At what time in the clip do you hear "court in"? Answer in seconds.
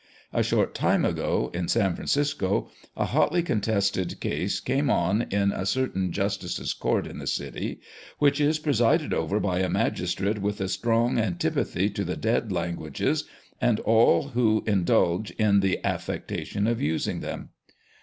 6.73-7.19